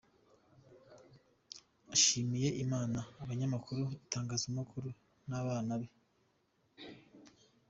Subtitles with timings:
[1.93, 4.89] Ashimiye Imana, abanyamakuru, itangazamakuru
[5.29, 5.87] n’abaana be.